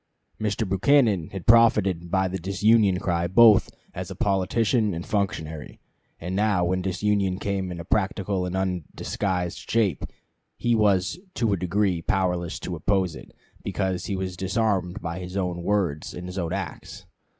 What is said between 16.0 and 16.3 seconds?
and